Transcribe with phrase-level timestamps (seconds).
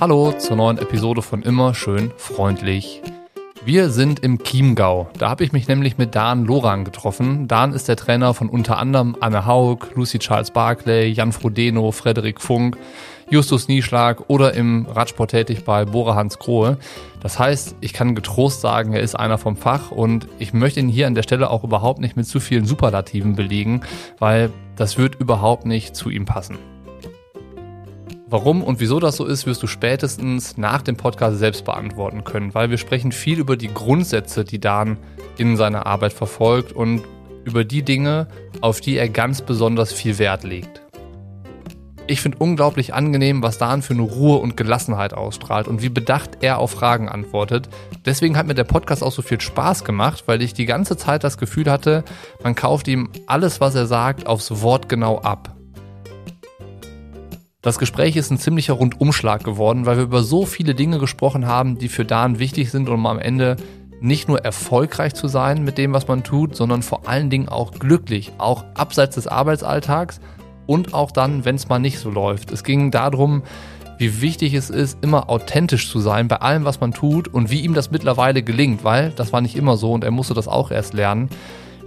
[0.00, 3.00] Hallo zur neuen Episode von Immer schön freundlich.
[3.64, 5.08] Wir sind im Chiemgau.
[5.18, 7.46] Da habe ich mich nämlich mit Dan Loran getroffen.
[7.46, 12.40] Dan ist der Trainer von unter anderem Anne Haug, Lucy Charles Barclay, Jan Frodeno, Frederik
[12.40, 12.76] Funk,
[13.30, 16.76] Justus Nieschlag oder im Radsport tätig bei Bora Hans Grohe.
[17.20, 20.88] Das heißt, ich kann getrost sagen, er ist einer vom Fach und ich möchte ihn
[20.88, 23.82] hier an der Stelle auch überhaupt nicht mit zu vielen Superlativen belegen,
[24.18, 26.58] weil das wird überhaupt nicht zu ihm passen.
[28.34, 32.52] Warum und wieso das so ist, wirst du spätestens nach dem Podcast selbst beantworten können,
[32.52, 34.98] weil wir sprechen viel über die Grundsätze, die Dan
[35.38, 37.04] in seiner Arbeit verfolgt und
[37.44, 38.26] über die Dinge,
[38.60, 40.82] auf die er ganz besonders viel Wert legt.
[42.08, 46.38] Ich finde unglaublich angenehm, was Dan für eine Ruhe und Gelassenheit ausstrahlt und wie bedacht
[46.40, 47.68] er auf Fragen antwortet.
[48.04, 51.22] Deswegen hat mir der Podcast auch so viel Spaß gemacht, weil ich die ganze Zeit
[51.22, 52.02] das Gefühl hatte,
[52.42, 55.54] man kauft ihm alles, was er sagt, aufs Wort genau ab.
[57.64, 61.78] Das Gespräch ist ein ziemlicher Rundumschlag geworden, weil wir über so viele Dinge gesprochen haben,
[61.78, 63.56] die für Dan wichtig sind, um am Ende
[64.02, 67.72] nicht nur erfolgreich zu sein mit dem, was man tut, sondern vor allen Dingen auch
[67.72, 70.20] glücklich, auch abseits des Arbeitsalltags
[70.66, 72.52] und auch dann, wenn es mal nicht so läuft.
[72.52, 73.42] Es ging darum,
[73.96, 77.62] wie wichtig es ist, immer authentisch zu sein bei allem, was man tut und wie
[77.62, 80.70] ihm das mittlerweile gelingt, weil das war nicht immer so und er musste das auch
[80.70, 81.30] erst lernen.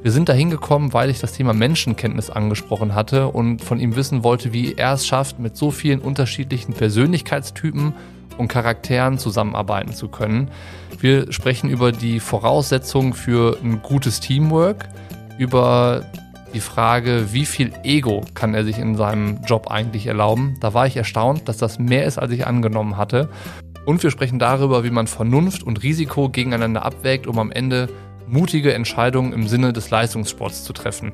[0.03, 4.23] Wir sind da hingekommen, weil ich das Thema Menschenkenntnis angesprochen hatte und von ihm wissen
[4.23, 7.93] wollte, wie er es schafft, mit so vielen unterschiedlichen Persönlichkeitstypen
[8.37, 10.49] und Charakteren zusammenarbeiten zu können.
[10.99, 14.87] Wir sprechen über die Voraussetzungen für ein gutes Teamwork,
[15.39, 16.05] über
[16.53, 20.57] die Frage, wie viel Ego kann er sich in seinem Job eigentlich erlauben.
[20.61, 23.29] Da war ich erstaunt, dass das mehr ist, als ich angenommen hatte.
[23.85, 27.89] Und wir sprechen darüber, wie man Vernunft und Risiko gegeneinander abwägt, um am Ende
[28.27, 31.13] mutige Entscheidungen im Sinne des Leistungssports zu treffen.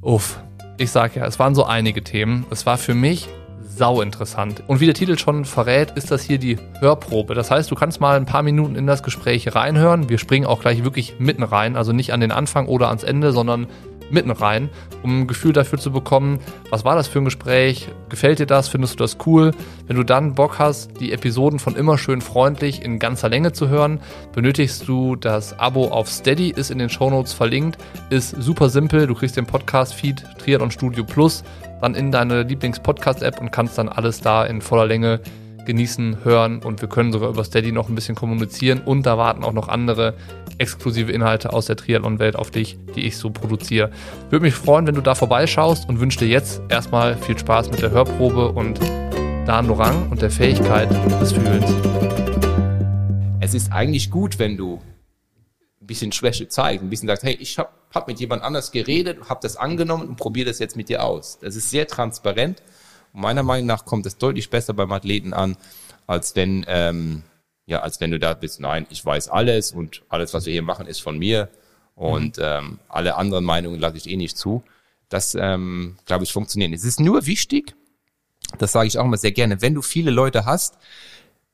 [0.00, 0.40] Uff,
[0.78, 2.46] ich sag ja, es waren so einige Themen.
[2.50, 3.28] Es war für mich
[3.76, 4.62] sau interessant.
[4.66, 7.34] Und wie der Titel schon verrät, ist das hier die Hörprobe.
[7.34, 10.08] Das heißt, du kannst mal ein paar Minuten in das Gespräch reinhören.
[10.08, 13.32] Wir springen auch gleich wirklich mitten rein, also nicht an den Anfang oder ans Ende,
[13.32, 13.66] sondern
[14.14, 14.70] mitten rein,
[15.02, 16.38] um ein Gefühl dafür zu bekommen,
[16.70, 19.50] was war das für ein Gespräch, gefällt dir das, findest du das cool.
[19.86, 23.68] Wenn du dann Bock hast, die Episoden von immer schön freundlich in ganzer Länge zu
[23.68, 24.00] hören,
[24.32, 29.14] benötigst du das Abo auf Steady, ist in den Shownotes verlinkt, ist super simpel, du
[29.14, 31.44] kriegst den Podcast-Feed Triathlon Studio Plus
[31.80, 35.20] dann in deine Lieblings-Podcast-App und kannst dann alles da in voller Länge
[35.64, 39.44] genießen, hören und wir können sogar über Steady noch ein bisschen kommunizieren und da warten
[39.44, 40.14] auch noch andere
[40.58, 43.90] exklusive Inhalte aus der Triathlon-Welt auf dich, die ich so produziere.
[44.30, 47.82] Würde mich freuen, wenn du da vorbeischaust und wünsche dir jetzt erstmal viel Spaß mit
[47.82, 48.80] der Hörprobe und
[49.46, 51.70] Dan Lorang und der Fähigkeit des Fühlens.
[53.40, 54.80] Es ist eigentlich gut, wenn du
[55.84, 59.28] ein bisschen Schwäche zeigst, ein bisschen sagst, hey, ich habe hab mit jemand anders geredet,
[59.28, 61.38] habe das angenommen und probiere das jetzt mit dir aus.
[61.40, 62.62] Das ist sehr transparent
[63.14, 65.56] und meiner Meinung nach kommt es deutlich besser beim Athleten an,
[66.06, 67.22] als wenn ähm,
[67.66, 70.62] ja, als wenn du da bist, nein, ich weiß alles und alles, was wir hier
[70.62, 71.48] machen, ist von mir
[71.94, 72.44] und mhm.
[72.44, 74.62] ähm, alle anderen Meinungen lasse ich eh nicht zu.
[75.08, 76.72] Das, ähm, glaube ich, funktioniert.
[76.72, 77.74] Es ist nur wichtig,
[78.58, 80.76] das sage ich auch immer sehr gerne, wenn du viele Leute hast,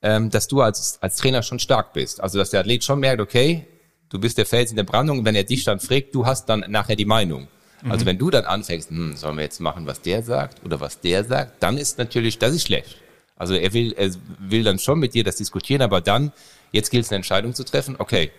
[0.03, 2.21] ähm, dass du als, als Trainer schon stark bist.
[2.21, 3.67] Also, dass der Athlet schon merkt, okay,
[4.09, 6.65] du bist der Fels in der Brandung, wenn er dich dann fragt, du hast dann
[6.69, 7.49] nachher die Meinung.
[7.89, 8.09] Also, mhm.
[8.09, 11.25] Wenn du dann anfängst, hm, sollen wir jetzt machen, was der sagt oder was der
[11.25, 12.97] sagt, dann ist natürlich, das ist schlecht.
[13.37, 16.33] Also er will, er will dann schon mit dir das diskutieren, aber dann,
[16.73, 18.31] jetzt gilt es eine Entscheidung zu treffen, okay,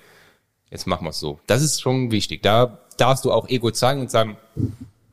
[0.69, 1.39] jetzt machen wir es so.
[1.47, 2.43] Das ist schon wichtig.
[2.43, 4.37] Da darfst du auch Ego zeigen und sagen,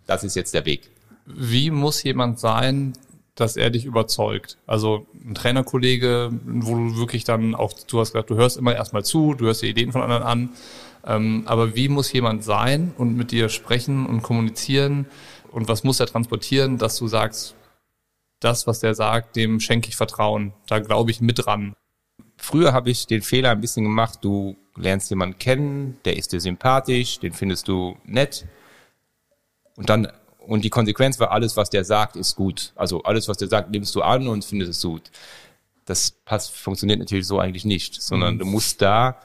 [0.07, 0.91] das ist jetzt der Weg.
[1.25, 2.93] Wie muss jemand sein,
[3.41, 4.59] dass er dich überzeugt?
[4.67, 9.05] Also ein Trainerkollege, wo du wirklich dann auch, du hast gesagt, du hörst immer erstmal
[9.05, 10.49] zu, du hörst die Ideen von anderen an.
[11.07, 15.07] Ähm, aber wie muss jemand sein und mit dir sprechen und kommunizieren?
[15.53, 17.55] Und was muss er transportieren, dass du sagst,
[18.41, 20.53] das, was der sagt, dem schenke ich Vertrauen.
[20.67, 21.75] Da glaube ich mit dran.
[22.37, 26.41] Früher habe ich den Fehler ein bisschen gemacht, du lernst jemanden kennen, der ist dir
[26.41, 28.47] sympathisch, den findest du nett.
[29.77, 30.09] Und dann,
[30.49, 32.73] und die Konsequenz war, alles, was der sagt, ist gut.
[32.75, 35.03] Also alles, was der sagt, nimmst du an und findest es gut.
[35.85, 38.39] Das passt, funktioniert natürlich so eigentlich nicht, sondern mhm.
[38.39, 39.21] du musst da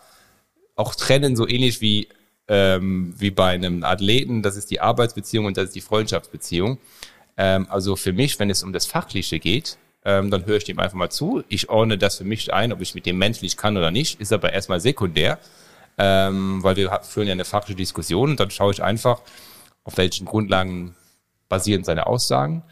[0.76, 2.10] auch trennen, so ähnlich wie,
[2.50, 6.78] ähm, wie bei einem Athleten, das ist die Arbeitsbeziehung und das ist die Freundschaftsbeziehung.
[7.38, 10.80] Ähm, also für mich, wenn es um das Fachliche geht, ähm, dann höre ich dem
[10.80, 11.42] einfach mal zu.
[11.48, 14.34] Ich ordne das für mich ein, ob ich mit dem menschlich kann oder nicht, ist
[14.34, 15.40] aber erstmal sekundär,
[15.98, 19.22] ähm, weil wir führen ja eine fachliche Diskussion und dann schaue ich einfach,
[19.86, 20.96] auf welchen Grundlagen
[21.54, 22.64] basieren seine Aussagen.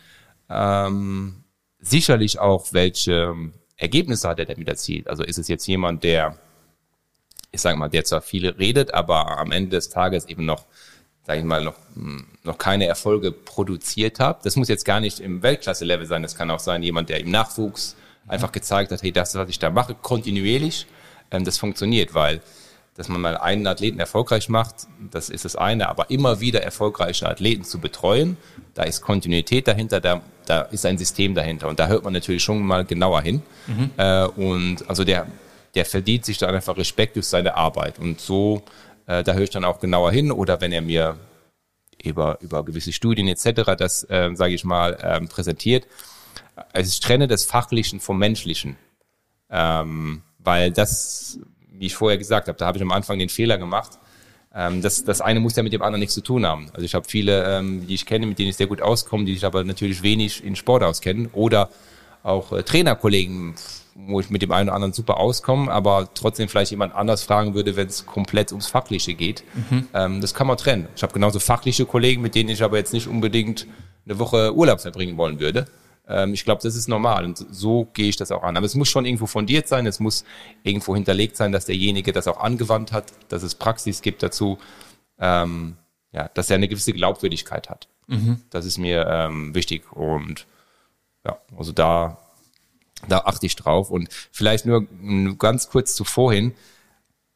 [0.50, 1.44] Ähm,
[1.80, 3.36] sicherlich auch, welche
[3.78, 5.08] Ergebnisse hat er damit erzielt.
[5.08, 6.40] Also ist es jetzt jemand, der,
[7.52, 10.66] ich sage mal, der zwar viel redet, aber am Ende des Tages eben noch
[11.24, 14.40] sage ich mal, noch, hm, noch keine Erfolge produziert habe.
[14.44, 16.24] Das muss jetzt gar nicht im Weltklasse-Level sein.
[16.24, 17.96] Das kann auch sein, jemand, der im Nachwuchs
[18.28, 20.88] einfach gezeigt hat, hey, das, was ich da mache, kontinuierlich,
[21.30, 22.42] ähm, das funktioniert, weil
[22.96, 27.28] dass man mal einen Athleten erfolgreich macht, das ist das eine, aber immer wieder erfolgreiche
[27.28, 28.38] Athleten zu betreuen,
[28.74, 32.44] da ist Kontinuität dahinter, da, da ist ein System dahinter und da hört man natürlich
[32.44, 33.42] schon mal genauer hin.
[33.68, 33.92] Mhm.
[33.98, 35.28] Äh, und also der,
[35.76, 38.64] der verdient sich dann einfach Respekt durch seine Arbeit und so,
[39.08, 41.18] äh, da höre ich dann auch genauer hin oder wenn er mir
[42.04, 43.76] über, über gewisse Studien etc.
[43.78, 45.88] das, äh, sage ich mal, ähm, präsentiert.
[46.74, 48.76] Also ich trenne das Fachlichen vom Menschlichen,
[49.50, 51.40] ähm, weil das
[51.82, 53.98] wie ich vorher gesagt habe, da habe ich am Anfang den Fehler gemacht.
[54.54, 56.68] Ähm, das, das eine muss ja mit dem anderen nichts zu tun haben.
[56.74, 59.34] Also ich habe viele, ähm, die ich kenne, mit denen ich sehr gut auskomme, die
[59.34, 61.32] sich aber natürlich wenig in Sport auskennen.
[61.34, 61.70] Oder
[62.22, 63.56] auch äh, Trainerkollegen,
[63.96, 67.56] wo ich mit dem einen oder anderen super auskomme, aber trotzdem vielleicht jemand anders fragen
[67.56, 69.44] würde, wenn es komplett ums Fachliche geht.
[69.56, 69.88] Mhm.
[69.96, 70.88] Ähm, das kann man trennen.
[70.96, 73.66] Ich habe genauso fachliche Kollegen, mit denen ich aber jetzt nicht unbedingt
[74.06, 75.66] eine Woche Urlaub verbringen wollen würde.
[76.08, 78.58] Ähm, ich glaube, das ist normal und so gehe ich das auch an.
[78.58, 80.26] Aber es muss schon irgendwo fundiert sein, es muss
[80.64, 84.58] irgendwo hinterlegt sein, dass derjenige das auch angewandt hat, dass es Praxis gibt dazu,
[85.20, 85.78] ähm,
[86.12, 87.88] ja, dass er eine gewisse Glaubwürdigkeit hat.
[88.08, 88.42] Mhm.
[88.50, 90.46] Das ist mir ähm, wichtig und
[91.26, 92.18] ja, also da,
[93.08, 94.88] da achte ich drauf und vielleicht nur
[95.38, 96.54] ganz kurz zuvorhin,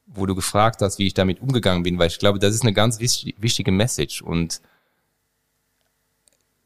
[0.08, 2.74] wo du gefragt hast, wie ich damit umgegangen bin, weil ich glaube, das ist eine
[2.74, 4.62] ganz wichtige Message und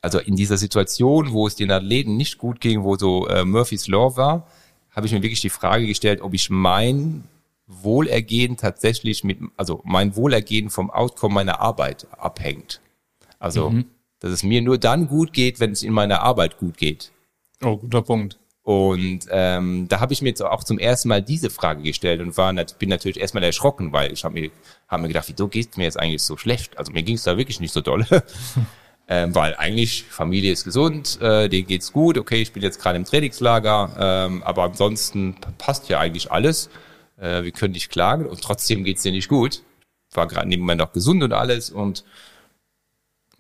[0.02, 3.88] also in dieser Situation, wo es den Athleten nicht gut ging, wo so äh, Murphy's
[3.88, 4.48] Law war,
[4.92, 7.24] habe ich mir wirklich die Frage gestellt, ob ich mein
[7.68, 12.82] Wohlergehen tatsächlich mit, also mein Wohlergehen vom Outcome meiner Arbeit abhängt.
[13.38, 13.86] Also, mhm.
[14.20, 17.12] dass es mir nur dann gut geht, wenn es in meiner Arbeit gut geht.
[17.62, 18.40] Oh, guter Punkt.
[18.64, 22.38] Und ähm, da habe ich mir jetzt auch zum ersten Mal diese Frage gestellt und
[22.38, 24.52] war bin natürlich erstmal erschrocken, weil ich habe mir,
[24.88, 26.78] hab mir gedacht, wieso geht mir jetzt eigentlich so schlecht?
[26.78, 28.06] Also mir ging es da wirklich nicht so doll.
[29.10, 32.96] ähm, weil eigentlich Familie ist gesund, äh, denen geht's gut, okay, ich bin jetzt gerade
[32.96, 36.70] im Trainingslager, ähm, aber ansonsten passt ja eigentlich alles.
[37.18, 39.64] Äh, wir können nicht klagen und trotzdem geht's dir nicht gut.
[40.14, 42.04] War gerade Moment auch gesund und alles und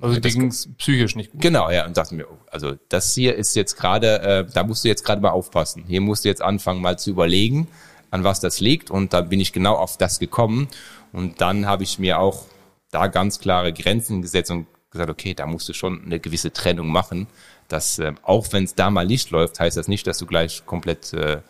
[0.02, 1.42] also dir ging's psychisch nicht gut.
[1.42, 4.88] Genau, ja, und dachte mir, also das hier ist jetzt gerade, äh, da musst du
[4.88, 5.84] jetzt gerade mal aufpassen.
[5.88, 7.68] Hier musst du jetzt anfangen, mal zu überlegen,
[8.10, 8.90] an was das liegt.
[8.92, 10.68] Und da bin ich genau auf das gekommen.
[11.12, 12.46] Und dann habe ich mir auch
[12.92, 16.90] da ganz klare Grenzen gesetzt und gesagt, okay, da musst du schon eine gewisse Trennung
[16.90, 17.28] machen.
[17.68, 20.66] Dass äh, auch wenn es da mal nicht läuft, heißt das nicht, dass du gleich
[20.66, 21.42] komplett, äh,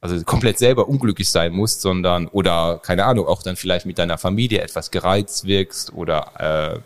[0.00, 4.18] also komplett selber unglücklich sein musst, sondern oder keine Ahnung, auch dann vielleicht mit deiner
[4.18, 6.32] Familie etwas gereizt wirkst oder
[6.76, 6.80] äh,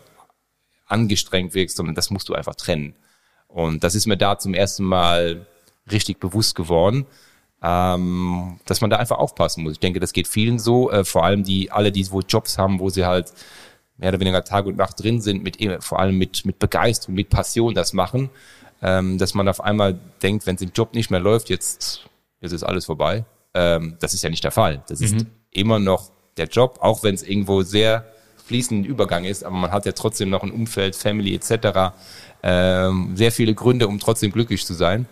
[0.87, 2.95] angestrengt wirkst, sondern das musst du einfach trennen.
[3.47, 5.45] Und das ist mir da zum ersten Mal
[5.89, 7.05] richtig bewusst geworden,
[7.61, 9.73] ähm, dass man da einfach aufpassen muss.
[9.73, 12.79] Ich denke, das geht vielen so, äh, vor allem die alle, die wo Jobs haben,
[12.79, 13.31] wo sie halt
[13.97, 17.29] mehr oder weniger Tag und Nacht drin sind, mit vor allem mit, mit Begeisterung, mit
[17.29, 18.29] Passion das machen,
[18.81, 22.07] ähm, dass man auf einmal denkt, wenn es im Job nicht mehr läuft, jetzt,
[22.41, 23.25] jetzt ist alles vorbei.
[23.53, 24.83] Ähm, das ist ja nicht der Fall.
[24.87, 25.27] Das ist mhm.
[25.51, 28.05] immer noch der Job, auch wenn es irgendwo sehr
[28.45, 31.95] fließenden Übergang ist, aber man hat ja trotzdem noch ein Umfeld, Family etc.,
[32.43, 35.07] ähm, sehr viele Gründe, um trotzdem glücklich zu sein.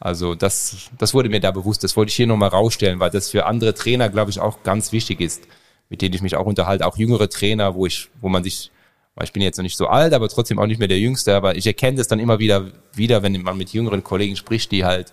[0.00, 3.30] Also das, das wurde mir da bewusst, das wollte ich hier nochmal rausstellen, weil das
[3.30, 5.42] für andere Trainer, glaube ich, auch ganz wichtig ist
[5.88, 8.70] mit denen ich mich auch unterhalte, auch jüngere Trainer, wo ich, wo man sich,
[9.22, 11.56] ich bin jetzt noch nicht so alt, aber trotzdem auch nicht mehr der Jüngste, aber
[11.56, 15.12] ich erkenne das dann immer wieder, wieder, wenn man mit jüngeren Kollegen spricht, die halt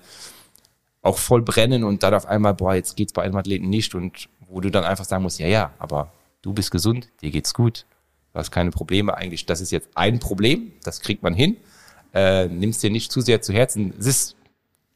[1.01, 4.27] auch voll brennen und dann auf einmal, boah, jetzt geht's bei einem Athleten nicht und
[4.48, 7.86] wo du dann einfach sagen musst, ja, ja, aber du bist gesund, dir geht's gut,
[8.34, 9.46] du hast keine Probleme eigentlich.
[9.46, 11.58] Das ist jetzt ein Problem, das kriegt man hin.
[12.13, 13.94] Äh, nimmst dir nicht zu sehr zu Herzen.
[14.00, 14.36] Es ist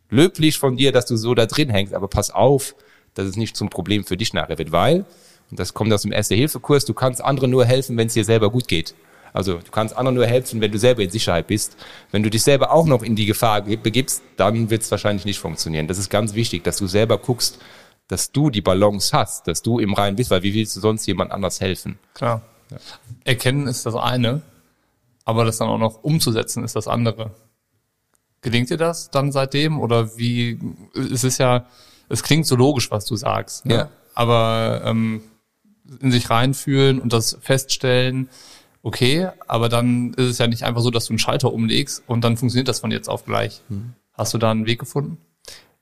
[0.10, 2.76] löblich von dir, dass du so da drin hängst, aber pass auf,
[3.14, 5.06] dass es nicht zum Problem für dich nachher wird, weil
[5.52, 6.86] das kommt aus dem Erste-Hilfe-Kurs.
[6.86, 8.94] Du kannst anderen nur helfen, wenn es dir selber gut geht.
[9.34, 11.78] Also du kannst anderen nur helfen, wenn du selber in Sicherheit bist.
[12.12, 15.40] Wenn du dich selber auch noch in die Gefahr begibst, dann wird es wahrscheinlich nicht
[15.40, 15.88] funktionieren.
[15.88, 17.60] Das ist ganz wichtig, dass du selber guckst,
[18.08, 21.06] dass du die Balance hast, dass du im Reinen bist, weil wie willst du sonst
[21.06, 22.00] jemand anders helfen?
[22.16, 22.42] Klar.
[22.72, 22.78] Ja.
[23.24, 24.42] Erkennen ist das eine,
[25.26, 27.32] aber das dann auch noch umzusetzen ist das andere.
[28.42, 30.60] Gelingt dir das dann seitdem oder wie?
[30.96, 31.66] Es ist ja,
[32.08, 33.66] es klingt so logisch, was du sagst.
[33.66, 33.74] Ne?
[33.74, 33.90] Ja.
[34.16, 35.22] Aber ähm,
[36.02, 38.30] in sich reinfühlen und das feststellen,
[38.84, 42.24] okay, aber dann ist es ja nicht einfach so, dass du einen Schalter umlegst und
[42.24, 43.62] dann funktioniert das von jetzt auf gleich.
[43.70, 43.94] Hm.
[44.14, 45.18] Hast du da einen Weg gefunden?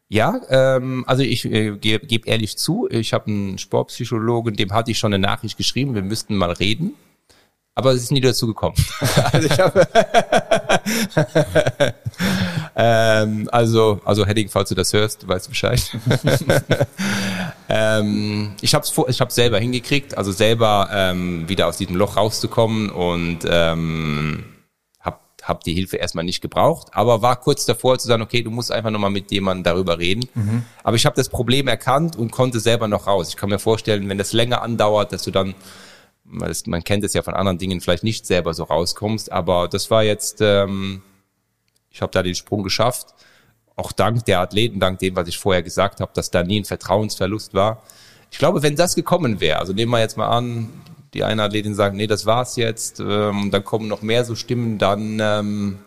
[0.10, 4.92] Ja, ähm, also ich äh, gebe geb ehrlich zu, ich habe einen Sportpsychologen, dem hatte
[4.92, 6.94] ich schon eine Nachricht geschrieben, wir müssten mal reden
[7.78, 8.76] aber es ist nie dazu gekommen.
[9.32, 9.88] also ich habe
[12.79, 15.81] ähm, also also Heading, falls du das hörst, du weißt Bescheid.
[17.69, 22.91] ähm, ich habe ich habe selber hingekriegt, also selber ähm, wieder aus diesem Loch rauszukommen
[22.91, 24.46] und ähm,
[25.00, 28.51] habe habe die Hilfe erstmal nicht gebraucht, aber war kurz davor zu sagen, okay, du
[28.51, 30.29] musst einfach nochmal mit jemandem darüber reden.
[30.36, 30.63] Mhm.
[30.84, 33.29] Aber ich habe das Problem erkannt und konnte selber noch raus.
[33.29, 35.55] Ich kann mir vorstellen, wenn das länger andauert, dass du dann,
[36.25, 39.31] man kennt es ja von anderen Dingen, vielleicht nicht selber so rauskommst.
[39.31, 41.01] Aber das war jetzt, ähm,
[41.98, 43.16] ich habe da den Sprung geschafft.
[43.75, 46.66] Auch dank der Athleten, dank dem, was ich vorher gesagt habe, dass da nie ein
[46.66, 47.82] Vertrauensverlust war.
[48.30, 50.70] Ich glaube, wenn das gekommen wäre, also nehmen wir jetzt mal an,
[51.16, 54.77] die eine Athletin sagt, nee, das war's jetzt, ähm, dann kommen noch mehr so Stimmen,
[54.77, 55.80] dann, ähm,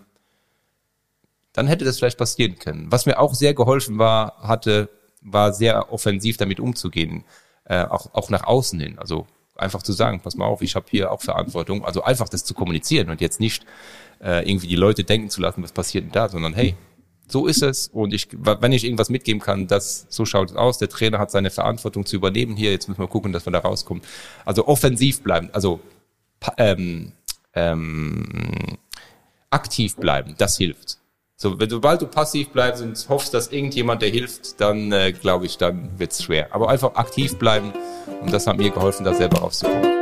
[1.52, 2.90] dann hätte das vielleicht passieren können.
[2.90, 4.88] Was mir auch sehr geholfen war, hatte,
[5.20, 7.22] war sehr offensiv damit umzugehen,
[7.66, 8.98] äh, auch, auch nach außen hin.
[8.98, 11.84] Also einfach zu sagen, pass mal auf, ich habe hier auch Verantwortung.
[11.84, 13.64] Also einfach das zu kommunizieren und jetzt nicht
[14.22, 16.74] äh, irgendwie die Leute denken zu lassen, was passiert denn da, sondern hey,
[17.28, 17.88] so ist es.
[17.88, 20.78] Und ich, wenn ich irgendwas mitgeben kann, das, so schaut es aus.
[20.78, 22.56] Der Trainer hat seine Verantwortung zu übernehmen.
[22.56, 24.02] Hier, jetzt müssen wir gucken, dass wir da rauskommen.
[24.44, 25.80] Also offensiv bleiben, also
[26.56, 27.12] ähm,
[27.54, 28.78] ähm,
[29.50, 30.98] aktiv bleiben, das hilft.
[31.36, 35.46] So, wenn sobald du passiv bleibst und hoffst, dass irgendjemand dir hilft, dann äh, glaube
[35.46, 36.54] ich, dann wird's schwer.
[36.54, 37.72] Aber einfach aktiv bleiben
[38.20, 39.99] und das hat mir geholfen, da selber rauszukommen.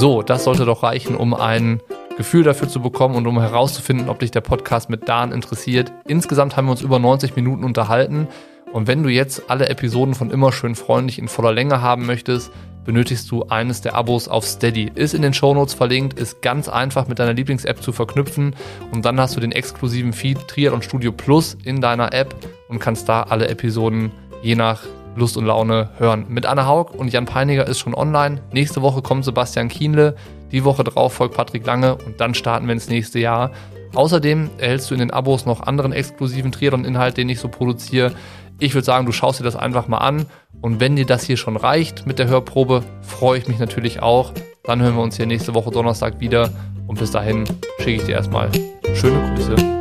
[0.00, 1.82] So, das sollte doch reichen, um einen
[2.16, 5.92] Gefühl dafür zu bekommen und um herauszufinden, ob dich der Podcast mit Dan interessiert.
[6.08, 8.26] Insgesamt haben wir uns über 90 Minuten unterhalten.
[8.72, 12.50] Und wenn du jetzt alle Episoden von Immer schön freundlich in voller Länge haben möchtest,
[12.86, 14.90] benötigst du eines der Abos auf Steady.
[14.94, 18.56] Ist in den Shownotes verlinkt, ist ganz einfach mit deiner Lieblings-App zu verknüpfen
[18.92, 22.34] und dann hast du den exklusiven Feed Triathlon Studio Plus in deiner App
[22.70, 24.80] und kannst da alle Episoden je nach
[25.16, 26.26] Lust und Laune hören.
[26.28, 28.40] Mit Anna Haug und Jan Peiniger ist schon online.
[28.52, 30.16] Nächste Woche kommt Sebastian Kienle.
[30.52, 33.50] Die Woche drauf folgt Patrick Lange und dann starten wir ins nächste Jahr.
[33.94, 38.12] Außerdem erhältst du in den Abos noch anderen exklusiven Triathlon-Inhalt, den ich so produziere.
[38.58, 40.26] Ich würde sagen, du schaust dir das einfach mal an.
[40.60, 44.32] Und wenn dir das hier schon reicht mit der Hörprobe, freue ich mich natürlich auch.
[44.64, 46.50] Dann hören wir uns hier nächste Woche Donnerstag wieder.
[46.86, 47.44] Und bis dahin
[47.78, 48.50] schicke ich dir erstmal
[48.94, 49.79] schöne Grüße